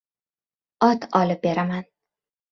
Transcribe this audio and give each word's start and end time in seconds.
ot 0.87 1.05
olib 1.19 1.41
beraman". 1.43 1.85